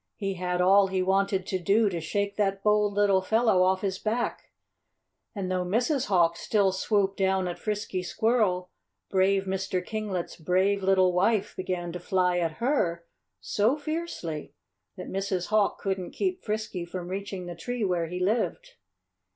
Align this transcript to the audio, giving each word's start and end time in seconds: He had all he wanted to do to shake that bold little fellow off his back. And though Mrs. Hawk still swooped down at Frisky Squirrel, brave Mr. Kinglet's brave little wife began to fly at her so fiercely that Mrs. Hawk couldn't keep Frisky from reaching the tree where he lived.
He 0.15 0.33
had 0.33 0.61
all 0.61 0.87
he 0.87 1.03
wanted 1.03 1.45
to 1.45 1.59
do 1.59 1.87
to 1.87 2.01
shake 2.01 2.35
that 2.35 2.63
bold 2.63 2.95
little 2.95 3.21
fellow 3.21 3.61
off 3.61 3.81
his 3.81 3.99
back. 3.99 4.49
And 5.35 5.51
though 5.51 5.63
Mrs. 5.63 6.07
Hawk 6.07 6.35
still 6.37 6.71
swooped 6.71 7.17
down 7.17 7.47
at 7.47 7.59
Frisky 7.59 8.01
Squirrel, 8.01 8.71
brave 9.11 9.43
Mr. 9.43 9.79
Kinglet's 9.85 10.37
brave 10.37 10.81
little 10.81 11.13
wife 11.13 11.55
began 11.55 11.91
to 11.91 11.99
fly 11.99 12.39
at 12.39 12.53
her 12.53 13.05
so 13.39 13.77
fiercely 13.77 14.55
that 14.97 15.05
Mrs. 15.07 15.49
Hawk 15.49 15.77
couldn't 15.77 16.13
keep 16.13 16.43
Frisky 16.43 16.83
from 16.83 17.07
reaching 17.07 17.45
the 17.45 17.53
tree 17.53 17.85
where 17.85 18.07
he 18.07 18.19
lived. 18.19 18.77